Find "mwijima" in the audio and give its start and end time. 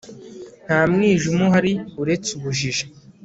0.91-1.41